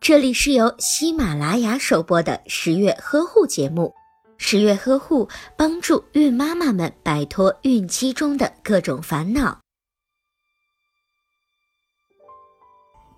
[0.00, 3.92] 这里是由喜马拉雅首播的十月呵护节目。
[4.36, 9.60] 十月呵护帮助孕妈妈们摆脱孕期中的各种烦恼。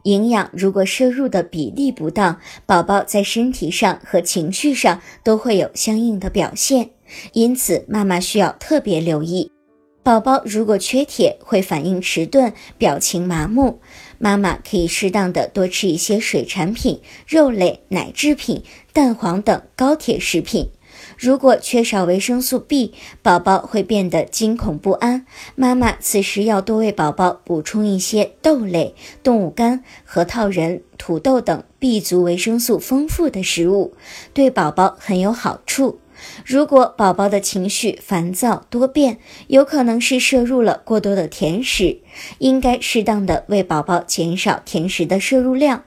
[0.04, 6.90] 营养如果摄入的比例不当，宝宝在身体上和情绪上都会有相应的表现，
[7.32, 9.50] 因此妈妈需要特别留意。
[10.06, 13.80] 宝宝如果缺铁，会反应迟钝、表情麻木。
[14.18, 20.70] 妈妈可以适当的多吃一些水产品、肉类、奶制品、蛋黄等高铁食品。
[21.18, 25.26] 如果缺少维生素 B，宝宝会变得惊恐不安。
[25.56, 28.94] 妈妈此时要多为宝宝补充一些豆类、
[29.24, 33.96] 动物肝、核桃仁、土豆等 B 族维生素丰富的食物，
[34.32, 35.98] 对宝宝很有好处。
[36.44, 41.98] 如果宝宝的情绪烦躁多变，有可能是摄入了过多的甜食，
[42.38, 45.84] 应该适当的为宝宝减少甜食的摄入量。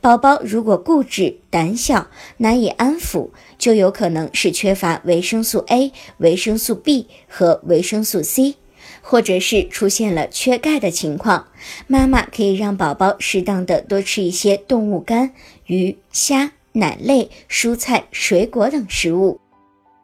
[0.00, 8.56] 宝宝如果固执、胆小、难以安抚，就有可能是缺乏维生素 A、维生素 B 和维生素 C，
[9.00, 11.46] 或者是出现了缺钙的情况。
[11.86, 15.32] 妈妈可以让宝宝适当的多吃一些动物肝、
[15.66, 19.41] 鱼、虾、奶类、蔬菜、水果等食物。